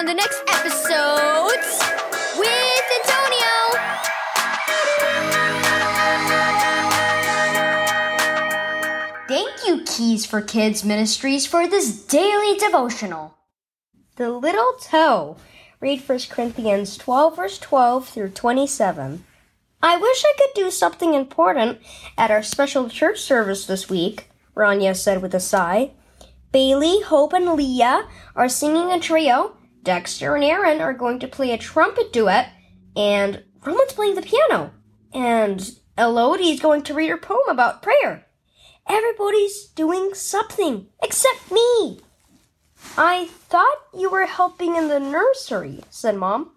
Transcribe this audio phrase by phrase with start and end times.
[0.00, 1.78] on the next episodes
[2.38, 3.52] with Antonio.
[9.28, 13.34] Thank you, Keys for Kids Ministries, for this daily devotional.
[14.16, 15.36] The little toe.
[15.80, 19.22] Read 1 Corinthians 12, verse 12 through 27.
[19.82, 21.78] I wish I could do something important
[22.16, 25.90] at our special church service this week, Rania said with a sigh.
[26.52, 29.56] Bailey, Hope, and Leah are singing a trio.
[29.82, 32.52] Dexter and Aaron are going to play a trumpet duet,
[32.96, 34.72] and Roman's playing the piano.
[35.12, 38.26] And Elodie's going to read her poem about prayer.
[38.88, 42.00] Everybody's doing something except me.
[42.96, 46.52] I thought you were helping in the nursery, said Mom.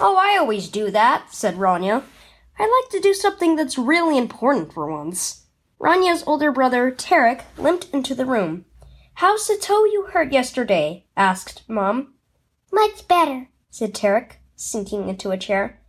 [0.00, 2.02] Oh, I always do that, said Rania.
[2.58, 5.46] I like to do something that's really important for once.
[5.80, 8.64] Rania's older brother, Tarek, limped into the room.
[9.14, 11.06] How's the toe you hurt yesterday?
[11.16, 12.13] asked Mom.
[12.74, 15.80] Much better, said Tarek, sinking into a chair.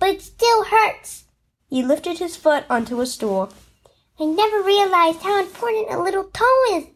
[0.00, 1.26] But it still hurts.
[1.68, 3.52] He lifted his foot onto a stool.
[4.18, 6.86] I never realized how important a little toe is.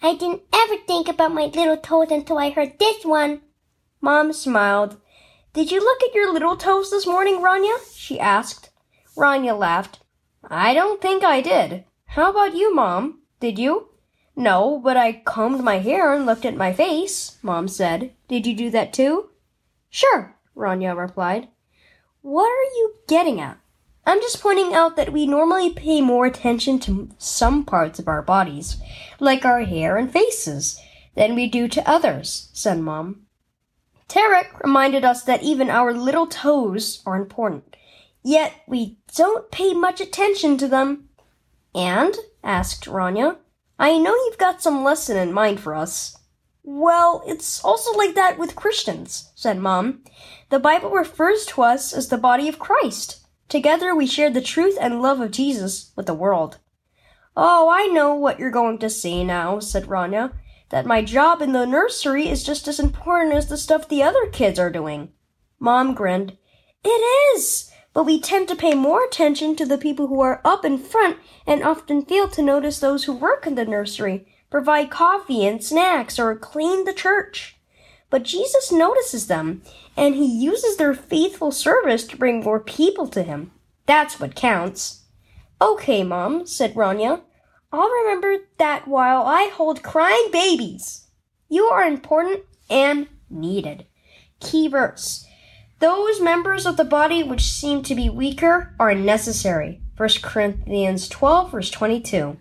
[0.00, 3.42] I didn't ever think about my little toes until I heard this one.
[4.00, 4.96] Mom smiled.
[5.52, 7.76] Did you look at your little toes this morning, Rania?
[7.94, 8.70] she asked.
[9.14, 10.00] Rania laughed.
[10.42, 11.84] I don't think I did.
[12.06, 13.20] How about you, Mom?
[13.40, 13.90] Did you?
[14.38, 18.12] No, but I combed my hair and looked at my face, Mom said.
[18.28, 19.30] Did you do that too?
[19.88, 21.48] Sure, Rania replied.
[22.20, 23.58] What are you getting at?
[24.04, 28.20] I'm just pointing out that we normally pay more attention to some parts of our
[28.20, 28.76] bodies,
[29.18, 30.78] like our hair and faces,
[31.14, 33.22] than we do to others, said Mom.
[34.06, 37.74] Tarek reminded us that even our little toes are important,
[38.22, 41.08] yet we don't pay much attention to them.
[41.74, 42.14] And?
[42.44, 43.38] asked Rania.
[43.78, 46.16] I know you've got some lesson in mind for us.
[46.62, 50.02] Well, it's also like that with Christians, said Mom.
[50.48, 53.20] The Bible refers to us as the body of Christ.
[53.48, 56.58] Together we share the truth and love of Jesus with the world.
[57.36, 60.32] Oh, I know what you're going to say now, said Rania.
[60.70, 64.26] That my job in the nursery is just as important as the stuff the other
[64.26, 65.12] kids are doing.
[65.60, 66.36] Mom grinned.
[66.82, 67.70] It is!
[67.96, 71.16] But we tend to pay more attention to the people who are up in front
[71.46, 76.18] and often fail to notice those who work in the nursery, provide coffee and snacks,
[76.18, 77.56] or clean the church.
[78.10, 79.62] But Jesus notices them,
[79.96, 83.52] and he uses their faithful service to bring more people to him.
[83.86, 85.04] That's what counts.
[85.58, 87.22] Okay, Mom, said Rania.
[87.72, 91.06] I'll remember that while I hold crying babies.
[91.48, 93.86] You are important and needed.
[94.38, 95.26] Key verse.
[95.78, 99.82] Those members of the body which seem to be weaker are necessary.
[99.98, 102.38] 1 Corinthians 12, verse 22.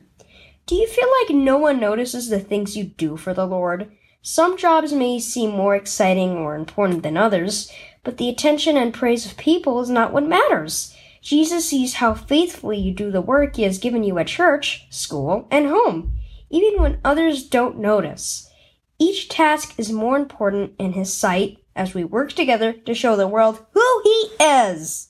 [0.65, 3.91] Do you feel like no one notices the things you do for the Lord?
[4.21, 7.69] Some jobs may seem more exciting or important than others,
[8.05, 10.95] but the attention and praise of people is not what matters.
[11.21, 15.45] Jesus sees how faithfully you do the work he has given you at church, school,
[15.51, 16.13] and home,
[16.49, 18.49] even when others don't notice.
[18.97, 23.27] Each task is more important in his sight as we work together to show the
[23.27, 25.09] world who he is.